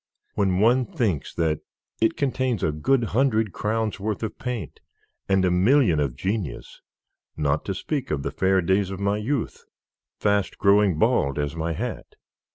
[0.33, 1.59] "When one thinks that
[2.01, 4.79] it contains a good hundred crowns' worth of paint,
[5.29, 6.81] and a million of genius,
[7.37, 9.63] not to speak of the fair days of my youth,
[10.17, 12.15] fast growing bald as my hat!